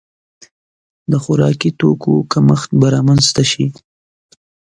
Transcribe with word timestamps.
د 1.11 1.13
خوراکي 1.23 1.69
توکو 1.79 2.13
کمښت 2.31 2.69
به 2.79 2.87
رامنځته 2.95 3.43
شي. 3.51 3.65